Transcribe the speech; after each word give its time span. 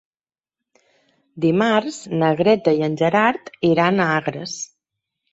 Dimarts 1.43 1.99
na 2.21 2.29
Greta 2.39 2.73
i 2.79 2.81
en 2.87 2.95
Gerard 3.01 3.51
iran 3.69 4.01
a 4.07 4.09
Agres. 4.15 4.57